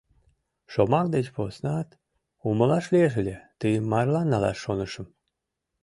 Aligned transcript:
—Шомак 0.71 1.07
деч 1.15 1.27
поснат 1.35 1.89
умылаш 2.47 2.85
лиеш 2.93 3.13
ыле: 3.21 3.35
тыйым 3.59 3.85
марлан 3.91 4.27
налаш 4.33 4.57
шонышым. 4.63 5.07